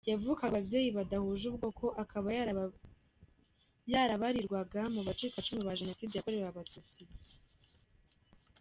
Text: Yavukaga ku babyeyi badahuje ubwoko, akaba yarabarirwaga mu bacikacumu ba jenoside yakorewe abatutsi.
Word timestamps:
Yavukaga 0.09 0.49
ku 0.51 0.53
babyeyi 0.57 0.89
badahuje 0.97 1.43
ubwoko, 1.49 1.85
akaba 2.03 2.27
yarabarirwaga 3.95 4.81
mu 4.93 5.01
bacikacumu 5.07 5.61
ba 5.67 5.77
jenoside 5.79 6.13
yakorewe 6.15 6.45
abatutsi. 6.47 7.01